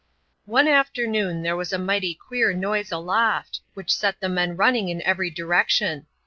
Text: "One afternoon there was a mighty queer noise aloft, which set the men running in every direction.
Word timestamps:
"One 0.55 0.67
afternoon 0.67 1.43
there 1.43 1.55
was 1.55 1.71
a 1.71 1.77
mighty 1.77 2.15
queer 2.15 2.53
noise 2.53 2.91
aloft, 2.91 3.59
which 3.75 3.93
set 3.95 4.19
the 4.19 4.29
men 4.29 4.57
running 4.57 4.89
in 4.89 5.03
every 5.03 5.29
direction. 5.29 6.07